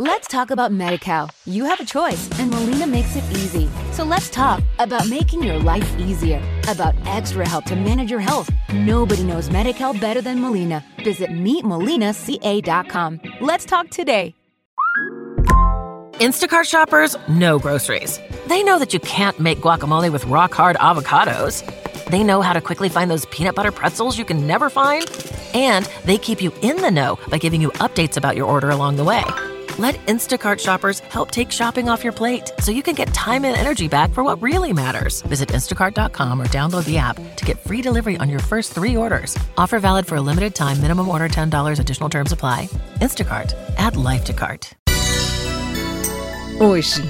[0.00, 1.28] Let's talk about MediCal.
[1.44, 3.68] You have a choice, and Molina makes it easy.
[3.90, 8.48] So let's talk about making your life easier, about extra help to manage your health.
[8.72, 10.84] Nobody knows MediCal better than Molina.
[11.02, 13.20] Visit meetmolinaca.com.
[13.40, 14.36] Let's talk today.
[16.20, 18.20] Instacart shoppers know groceries.
[18.46, 21.64] They know that you can't make guacamole with rock hard avocados.
[22.04, 25.10] They know how to quickly find those peanut butter pretzels you can never find.
[25.54, 28.94] And they keep you in the know by giving you updates about your order along
[28.94, 29.24] the way.
[29.78, 33.56] Let Instacart shoppers help take shopping off your plate so you can get time and
[33.56, 35.22] energy back for what really matters.
[35.22, 39.38] Visit instacart.com or download the app to get free delivery on your first three orders.
[39.56, 42.66] Offer valid for a limited time, minimum order $10, additional terms apply.
[42.96, 44.74] Instacart, add life to cart.
[46.60, 47.00] Hoje,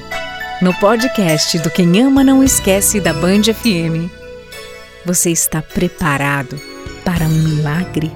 [0.61, 4.11] no podcast do Quem Ama Não Esquece da Band FM,
[5.07, 6.61] você está preparado
[7.03, 8.13] para um milagre?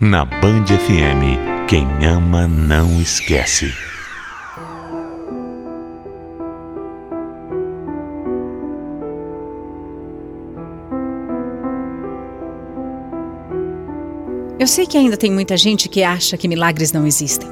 [0.00, 3.74] Na Band FM, quem ama não esquece.
[14.60, 17.48] Eu sei que ainda tem muita gente que acha que milagres não existem.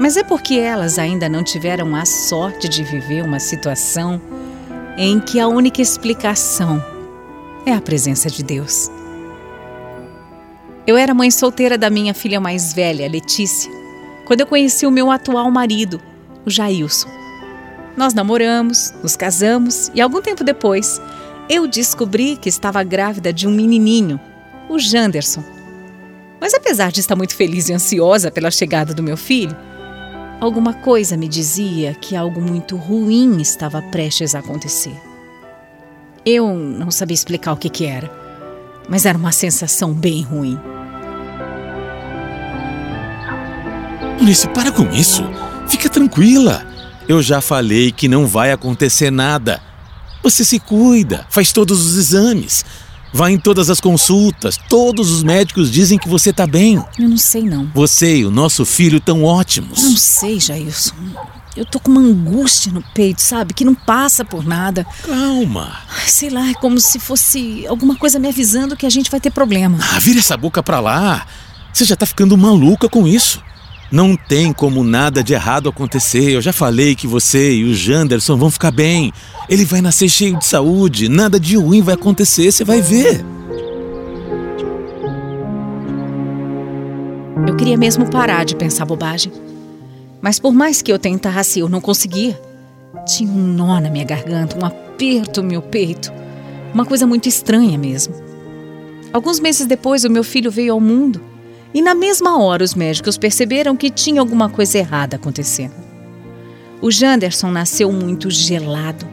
[0.00, 4.18] Mas é porque elas ainda não tiveram a sorte de viver uma situação
[4.96, 6.82] em que a única explicação
[7.66, 8.90] é a presença de Deus.
[10.86, 13.72] Eu era mãe solteira da minha filha mais velha, Letícia,
[14.26, 15.98] quando eu conheci o meu atual marido,
[16.44, 17.08] o Jailson.
[17.96, 21.00] Nós namoramos, nos casamos e algum tempo depois
[21.48, 24.20] eu descobri que estava grávida de um menininho,
[24.68, 25.42] o Janderson.
[26.38, 29.56] Mas apesar de estar muito feliz e ansiosa pela chegada do meu filho,
[30.38, 34.94] alguma coisa me dizia que algo muito ruim estava prestes a acontecer.
[36.26, 38.10] Eu não sabia explicar o que, que era,
[38.86, 40.58] mas era uma sensação bem ruim.
[44.20, 45.22] Alice, para com isso.
[45.68, 46.66] Fica tranquila.
[47.08, 49.60] Eu já falei que não vai acontecer nada.
[50.22, 52.64] Você se cuida, faz todos os exames,
[53.12, 54.58] vai em todas as consultas.
[54.68, 56.82] Todos os médicos dizem que você está bem.
[56.98, 57.70] Eu não sei não.
[57.74, 59.82] Você e o nosso filho estão ótimos.
[59.82, 60.94] Não sei, Jailson.
[61.54, 63.52] Eu tô com uma angústia no peito, sabe?
[63.52, 64.84] Que não passa por nada.
[65.06, 65.76] Calma.
[66.06, 69.30] Sei lá, é como se fosse alguma coisa me avisando que a gente vai ter
[69.30, 69.78] problema.
[69.92, 71.26] Ah, vira essa boca pra lá.
[71.72, 73.42] Você já tá ficando maluca com isso.
[73.94, 76.28] Não tem como nada de errado acontecer.
[76.28, 79.12] Eu já falei que você e o Janderson vão ficar bem.
[79.48, 81.08] Ele vai nascer cheio de saúde.
[81.08, 83.24] Nada de ruim vai acontecer, você vai ver.
[87.46, 89.32] Eu queria mesmo parar de pensar bobagem.
[90.20, 92.36] Mas por mais que eu tentasse, eu não conseguia.
[93.06, 96.12] Tinha um nó na minha garganta, um aperto no meu peito.
[96.74, 98.12] Uma coisa muito estranha mesmo.
[99.12, 101.33] Alguns meses depois, o meu filho veio ao mundo.
[101.74, 105.74] E na mesma hora, os médicos perceberam que tinha alguma coisa errada acontecendo.
[106.80, 109.04] O Janderson nasceu muito gelado.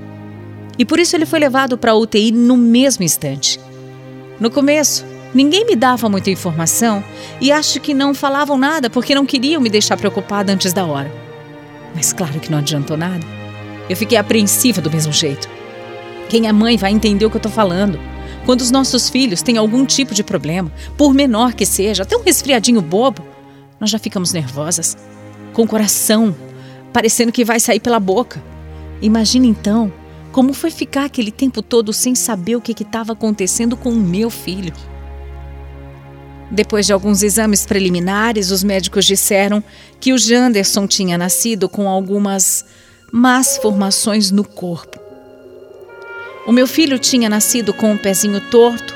[0.77, 3.59] E por isso ele foi levado para a UTI no mesmo instante.
[4.39, 7.03] No começo, ninguém me dava muita informação
[7.39, 11.11] e acho que não falavam nada porque não queriam me deixar preocupada antes da hora.
[11.95, 13.25] Mas claro que não adiantou nada.
[13.89, 15.49] Eu fiquei apreensiva do mesmo jeito.
[16.29, 17.99] Quem é mãe vai entender o que eu estou falando.
[18.46, 22.24] Quando os nossos filhos têm algum tipo de problema, por menor que seja, até um
[22.24, 23.24] resfriadinho bobo,
[23.79, 24.97] nós já ficamos nervosas,
[25.53, 26.35] com o coração
[26.91, 28.44] parecendo que vai sair pela boca.
[29.02, 29.91] Imagina então
[30.31, 34.29] como foi ficar aquele tempo todo sem saber o que estava acontecendo com o meu
[34.29, 34.73] filho.
[36.50, 39.63] Depois de alguns exames preliminares, os médicos disseram
[40.00, 42.66] que o Janderson tinha nascido com algumas
[43.12, 45.00] más formações no corpo.
[46.46, 48.96] O meu filho tinha nascido com o pezinho torto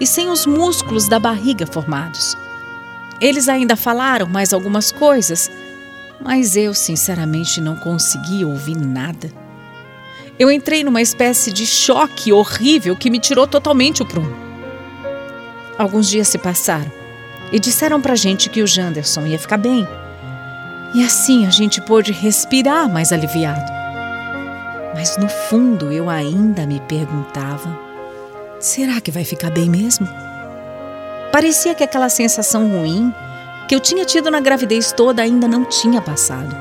[0.00, 2.36] e sem os músculos da barriga formados.
[3.20, 5.50] Eles ainda falaram mais algumas coisas,
[6.20, 9.30] mas eu, sinceramente, não consegui ouvir nada.
[10.38, 14.34] Eu entrei numa espécie de choque horrível que me tirou totalmente o prumo.
[15.78, 16.90] Alguns dias se passaram
[17.52, 19.86] e disseram pra gente que o Janderson ia ficar bem.
[20.94, 23.79] E assim a gente pôde respirar mais aliviado.
[25.00, 27.80] Mas no fundo eu ainda me perguntava:
[28.60, 30.06] será que vai ficar bem mesmo?
[31.32, 33.10] Parecia que aquela sensação ruim
[33.66, 36.54] que eu tinha tido na gravidez toda ainda não tinha passado.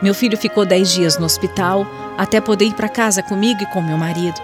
[0.00, 1.84] Meu filho ficou dez dias no hospital
[2.16, 4.40] até poder ir para casa comigo e com meu marido.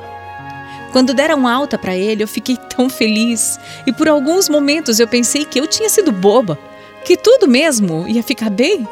[0.90, 5.44] Quando deram alta para ele, eu fiquei tão feliz e por alguns momentos eu pensei
[5.44, 6.58] que eu tinha sido boba,
[7.04, 8.84] que tudo mesmo ia ficar bem.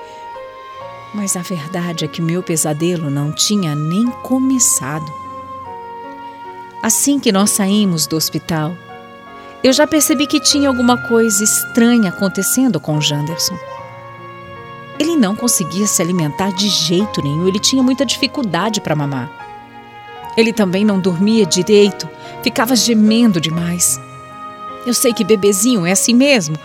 [1.15, 5.13] Mas a verdade é que meu pesadelo não tinha nem começado.
[6.83, 8.75] Assim que nós saímos do hospital,
[9.63, 13.59] eu já percebi que tinha alguma coisa estranha acontecendo com o Janderson.
[14.99, 19.31] Ele não conseguia se alimentar de jeito nenhum, ele tinha muita dificuldade para mamar.
[20.37, 22.09] Ele também não dormia direito,
[22.43, 24.01] ficava gemendo demais.
[24.87, 26.57] Eu sei que bebezinho é assim mesmo,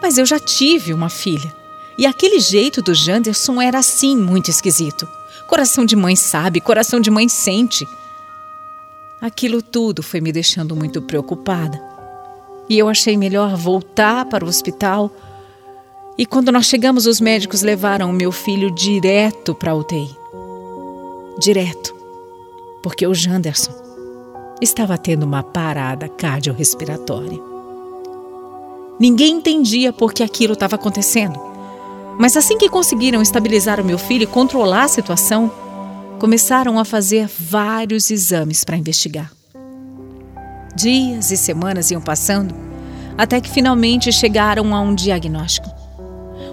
[0.00, 1.61] mas eu já tive uma filha.
[1.98, 5.06] E aquele jeito do Janderson era assim, muito esquisito.
[5.46, 7.86] Coração de mãe sabe, coração de mãe sente.
[9.20, 11.80] Aquilo tudo foi me deixando muito preocupada.
[12.68, 15.10] E eu achei melhor voltar para o hospital.
[16.16, 20.08] E quando nós chegamos, os médicos levaram o meu filho direto para a UTI.
[21.38, 21.94] Direto.
[22.82, 23.72] Porque o Janderson
[24.60, 27.38] estava tendo uma parada cardiorrespiratória.
[28.98, 31.51] Ninguém entendia por que aquilo estava acontecendo.
[32.18, 35.50] Mas assim que conseguiram estabilizar o meu filho e controlar a situação,
[36.18, 39.30] começaram a fazer vários exames para investigar.
[40.74, 42.54] Dias e semanas iam passando
[43.16, 45.68] até que finalmente chegaram a um diagnóstico.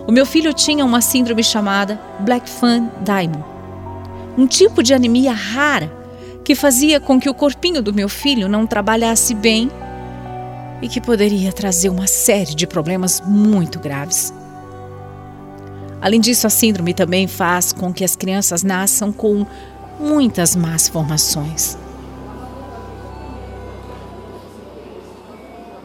[0.07, 3.45] O meu filho tinha uma síndrome chamada Black Fan Diamond,
[4.37, 5.91] um tipo de anemia rara
[6.43, 9.69] que fazia com que o corpinho do meu filho não trabalhasse bem
[10.81, 14.33] e que poderia trazer uma série de problemas muito graves.
[16.01, 19.45] Além disso, a síndrome também faz com que as crianças nasçam com
[19.99, 21.77] muitas más formações.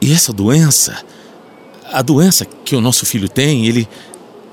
[0.00, 1.02] E essa doença,
[1.90, 3.88] a doença que o nosso filho tem, ele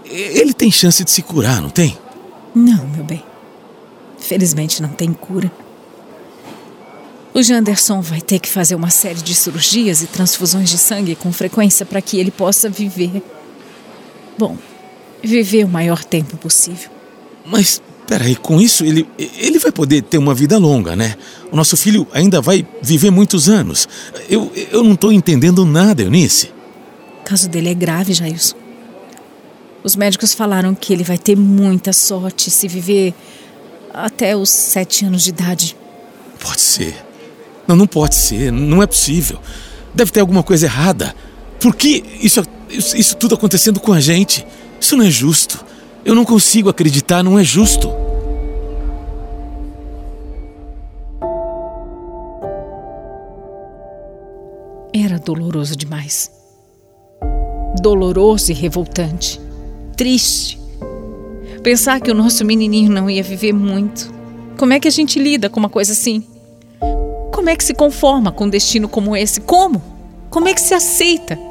[0.05, 1.97] ele tem chance de se curar, não tem?
[2.53, 3.23] Não, meu bem.
[4.17, 5.51] Felizmente não tem cura.
[7.33, 11.31] O Janderson vai ter que fazer uma série de cirurgias e transfusões de sangue com
[11.31, 13.23] frequência para que ele possa viver.
[14.37, 14.57] Bom,
[15.23, 16.89] viver o maior tempo possível.
[17.45, 21.15] Mas, peraí, com isso ele, ele vai poder ter uma vida longa, né?
[21.51, 23.87] O nosso filho ainda vai viver muitos anos.
[24.29, 26.51] Eu, eu não estou entendendo nada, Eunice.
[27.21, 28.55] O caso dele é grave, Jailson.
[29.83, 33.13] Os médicos falaram que ele vai ter muita sorte se viver
[33.93, 35.75] até os sete anos de idade.
[36.39, 36.95] Pode ser.
[37.67, 38.51] Não, não pode ser.
[38.51, 39.39] Não é possível.
[39.93, 41.15] Deve ter alguma coisa errada.
[41.59, 44.45] Por que isso, isso, isso tudo acontecendo com a gente?
[44.81, 45.63] Isso não é justo.
[46.03, 47.93] Eu não consigo acreditar, não é justo.
[54.91, 56.31] Era doloroso demais.
[57.79, 59.39] Doloroso e revoltante.
[59.95, 60.59] Triste.
[61.61, 64.11] Pensar que o nosso menininho não ia viver muito.
[64.57, 66.25] Como é que a gente lida com uma coisa assim?
[67.31, 69.41] Como é que se conforma com um destino como esse?
[69.41, 69.79] Como?
[70.31, 71.50] Como é que se aceita?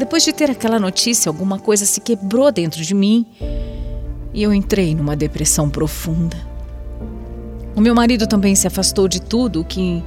[0.00, 3.26] Depois de ter aquela notícia, alguma coisa se quebrou dentro de mim
[4.32, 6.38] e eu entrei numa depressão profunda.
[7.76, 10.02] O meu marido também se afastou de tudo que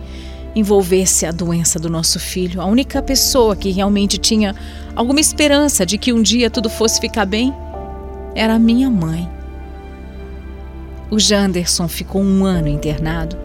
[0.56, 2.60] envolvesse a doença do nosso filho.
[2.60, 4.56] A única pessoa que realmente tinha
[4.96, 7.54] alguma esperança de que um dia tudo fosse ficar bem
[8.34, 9.30] era a minha mãe.
[11.12, 13.38] O Janderson ficou um ano internado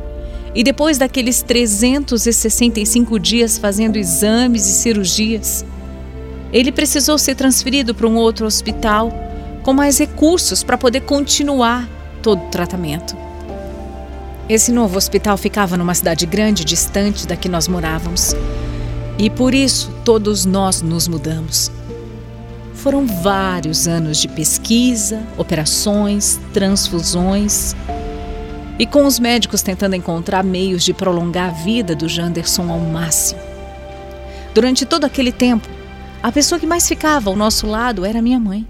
[0.55, 5.63] e depois daqueles 365 dias fazendo exames e cirurgias,
[6.53, 9.13] ele precisou ser transferido para um outro hospital
[9.63, 11.89] com mais recursos para poder continuar
[12.23, 13.17] todo o tratamento.
[14.49, 18.35] Esse novo hospital ficava numa cidade grande, distante da que nós morávamos.
[19.19, 21.71] E por isso todos nós nos mudamos.
[22.73, 27.75] Foram vários anos de pesquisa, operações, transfusões
[28.79, 33.41] e com os médicos tentando encontrar meios de prolongar a vida do Janderson ao máximo.
[34.55, 35.69] Durante todo aquele tempo,
[36.23, 38.67] a pessoa que mais ficava ao nosso lado era minha mãe.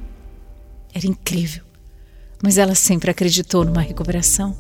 [0.95, 1.64] Era incrível,
[2.43, 4.57] mas ela sempre acreditou numa recuperação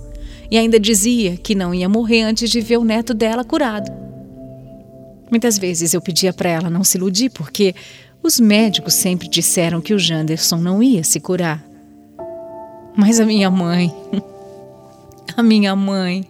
[0.50, 3.90] e ainda dizia que não ia morrer antes de ver o neto dela curado.
[5.30, 7.74] Muitas vezes eu pedia para ela não se iludir, porque
[8.22, 11.62] os médicos sempre disseram que o Janderson não ia se curar.
[12.96, 13.94] Mas a minha mãe.
[15.36, 16.24] A minha mãe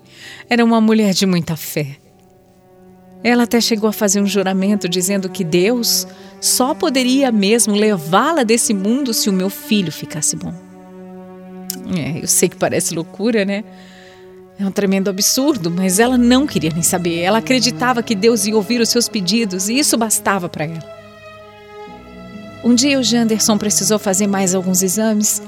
[0.51, 1.97] era uma mulher de muita fé.
[3.23, 6.07] Ela até chegou a fazer um juramento dizendo que Deus
[6.41, 10.55] só poderia mesmo levá-la desse mundo se o meu filho ficasse bom.
[11.97, 13.65] É, eu sei que parece loucura, né?
[14.59, 17.21] É um tremendo absurdo, mas ela não queria nem saber.
[17.21, 20.99] Ela acreditava que Deus ia ouvir os seus pedidos e isso bastava para ela.
[22.65, 25.41] Um dia o Janderson precisou fazer mais alguns exames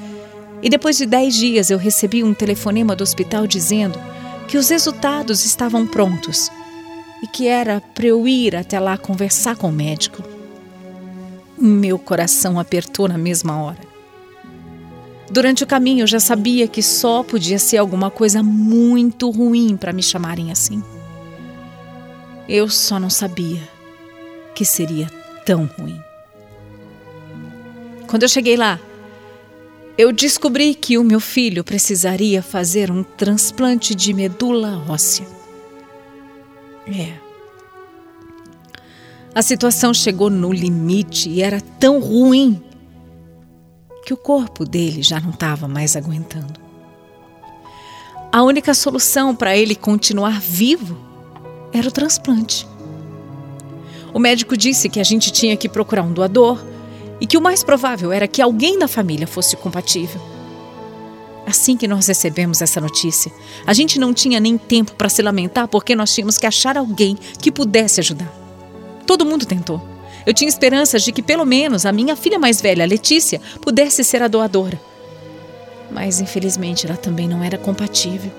[0.63, 3.99] e depois de dez dias eu recebi um telefonema do hospital dizendo
[4.47, 6.51] que os resultados estavam prontos
[7.23, 10.23] e que era para eu ir até lá conversar com o médico.
[11.61, 13.91] Meu coração apertou na mesma hora.
[15.31, 19.93] Durante o caminho eu já sabia que só podia ser alguma coisa muito ruim para
[19.93, 20.83] me chamarem assim.
[22.49, 23.61] Eu só não sabia
[24.55, 25.07] que seria
[25.45, 26.01] tão ruim.
[28.09, 28.81] Quando eu cheguei lá,
[29.99, 35.27] eu descobri que o meu filho precisaria fazer um transplante de medula óssea.
[36.87, 37.30] É.
[39.33, 42.61] A situação chegou no limite e era tão ruim
[44.05, 46.59] que o corpo dele já não estava mais aguentando.
[48.33, 50.97] A única solução para ele continuar vivo
[51.73, 52.67] era o transplante.
[54.13, 56.61] O médico disse que a gente tinha que procurar um doador
[57.21, 60.21] e que o mais provável era que alguém da família fosse compatível.
[61.47, 63.33] Assim que nós recebemos essa notícia,
[63.65, 67.17] a gente não tinha nem tempo para se lamentar porque nós tínhamos que achar alguém
[67.41, 68.40] que pudesse ajudar.
[69.11, 69.83] Todo mundo tentou.
[70.25, 74.23] Eu tinha esperanças de que pelo menos a minha filha mais velha, Letícia, pudesse ser
[74.23, 74.81] a doadora.
[75.91, 78.31] Mas infelizmente ela também não era compatível.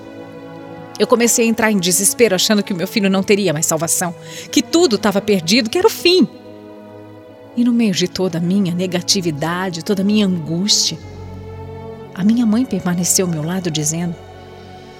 [0.98, 4.14] Eu comecei a entrar em desespero achando que o meu filho não teria mais salvação,
[4.50, 6.26] que tudo estava perdido, que era o fim.
[7.54, 10.98] E no meio de toda a minha negatividade, toda a minha angústia,
[12.14, 14.16] a minha mãe permaneceu ao meu lado dizendo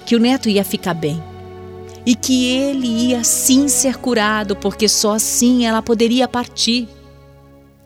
[0.05, 1.32] que o neto ia ficar bem
[2.05, 6.87] e que ele ia sim ser curado, porque só assim ela poderia partir.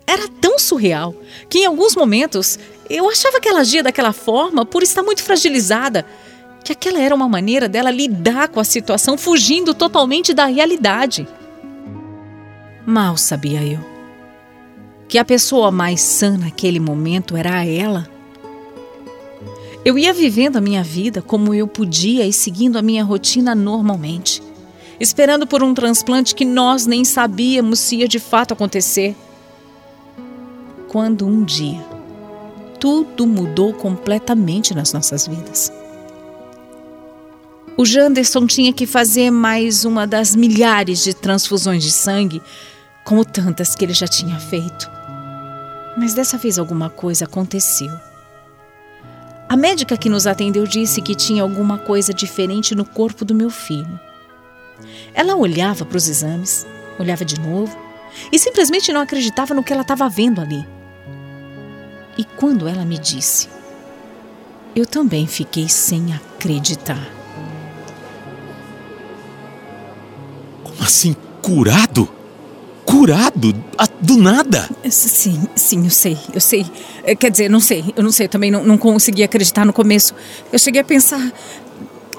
[0.05, 1.13] Era tão surreal
[1.49, 2.57] que em alguns momentos
[2.89, 6.05] eu achava que ela agia daquela forma por estar muito fragilizada,
[6.63, 11.27] que aquela era uma maneira dela lidar com a situação fugindo totalmente da realidade.
[12.85, 13.97] Mal sabia eu
[15.07, 18.07] que a pessoa mais sã naquele momento era ela.
[19.87, 24.43] Eu ia vivendo a minha vida como eu podia e seguindo a minha rotina normalmente,
[24.99, 29.15] esperando por um transplante que nós nem sabíamos se ia de fato acontecer.
[30.89, 31.81] Quando um dia
[32.81, 35.71] tudo mudou completamente nas nossas vidas.
[37.77, 42.41] O Janderson tinha que fazer mais uma das milhares de transfusões de sangue,
[43.05, 44.91] como tantas que ele já tinha feito.
[45.97, 48.16] Mas dessa vez alguma coisa aconteceu.
[49.49, 53.49] A médica que nos atendeu disse que tinha alguma coisa diferente no corpo do meu
[53.49, 53.99] filho.
[55.13, 56.67] Ela olhava para os exames,
[56.99, 57.77] olhava de novo
[58.31, 60.67] e simplesmente não acreditava no que ela estava vendo ali.
[62.17, 63.47] E quando ela me disse,
[64.75, 67.07] eu também fiquei sem acreditar.
[70.63, 72.16] Como assim, curado?
[72.87, 73.53] Curado
[73.99, 74.69] do nada.
[74.89, 76.65] Sim, sim, eu sei, eu sei.
[77.03, 79.73] É, quer dizer, não sei, eu não sei, eu também não, não consegui acreditar no
[79.73, 80.15] começo.
[80.51, 81.21] Eu cheguei a pensar.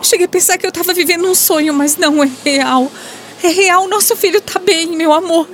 [0.03, 2.93] Cheguei a pensar que eu estava vivendo um sonho, mas não é real.
[3.43, 5.49] É real, nosso filho está bem, meu amor.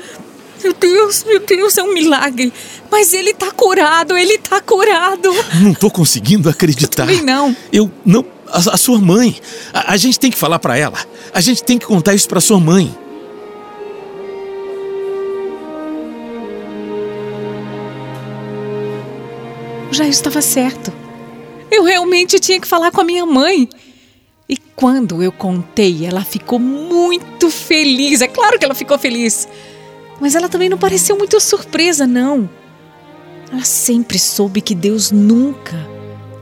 [0.62, 2.52] Meu Deus, meu Deus, é um milagre.
[2.90, 5.30] Mas ele está curado, ele está curado.
[5.62, 7.04] Não estou conseguindo acreditar.
[7.04, 7.56] Eu também não.
[7.72, 8.24] Eu não.
[8.48, 9.36] A, a sua mãe.
[9.72, 10.98] A, a gente tem que falar para ela.
[11.32, 13.03] A gente tem que contar isso para sua mãe.
[19.94, 20.92] Já estava certo.
[21.70, 23.68] Eu realmente tinha que falar com a minha mãe.
[24.48, 28.20] E quando eu contei, ela ficou muito feliz.
[28.20, 29.48] É claro que ela ficou feliz.
[30.20, 32.48] Mas ela também não pareceu muito surpresa, não.
[33.50, 35.76] Ela sempre soube que Deus nunca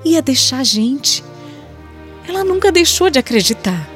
[0.05, 1.23] ia deixar a gente.
[2.27, 3.89] Ela nunca deixou de acreditar.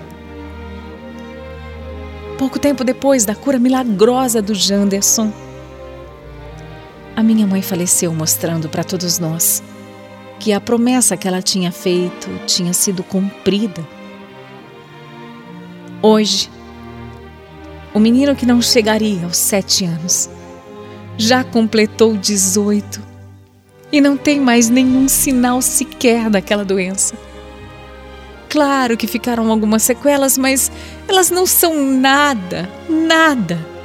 [2.39, 5.33] Pouco tempo depois da cura milagrosa do Janderson,
[7.17, 9.63] a minha mãe faleceu mostrando para todos nós
[10.39, 13.83] que a promessa que ela tinha feito tinha sido cumprida.
[16.03, 16.51] Hoje,
[17.95, 20.29] o menino que não chegaria aos sete anos
[21.17, 23.03] já completou 18
[23.91, 27.15] e não tem mais nenhum sinal sequer daquela doença.
[28.51, 30.71] Claro que ficaram algumas sequelas, mas
[31.09, 33.76] elas não são nada, nada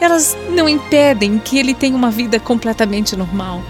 [0.00, 3.62] elas não impedem que ele tenha uma vida completamente normal.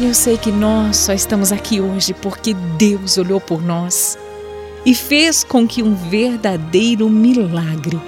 [0.00, 4.16] Eu sei que nós só estamos aqui hoje porque Deus olhou por nós
[4.86, 8.00] e fez com que um verdadeiro milagre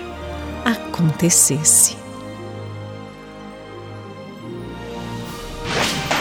[0.64, 1.96] acontecesse.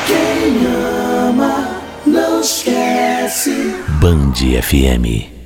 [0.08, 3.76] Quem ama não esquece.
[4.02, 5.39] Band FM.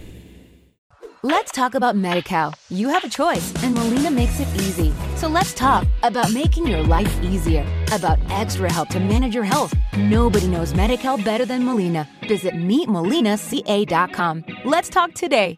[1.25, 2.53] Let's talk about MediCal.
[2.69, 4.93] You have a choice, and Molina makes it easy.
[5.15, 9.73] So let's talk about making your life easier, about extra help to manage your health.
[9.97, 12.09] Nobody knows MediCal better than Molina.
[12.27, 14.43] Visit meetmolinaca.com.
[14.65, 15.57] Let's talk today.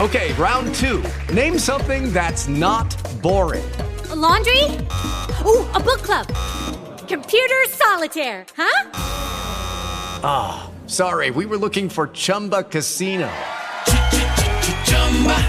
[0.00, 1.04] Okay, round two.
[1.34, 2.88] Name something that's not
[3.20, 3.70] boring.
[4.08, 4.64] A laundry?
[5.44, 6.26] Ooh, a book club.
[7.06, 8.90] Computer solitaire, huh?
[10.24, 13.30] Ah, oh, sorry, we were looking for Chumba Casino.